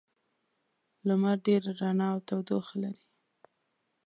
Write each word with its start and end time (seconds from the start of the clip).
لمر 1.07 1.35
ډېره 1.45 1.71
رڼا 1.79 2.07
او 2.13 2.19
تودوخه 2.27 2.75
لري. 2.83 3.03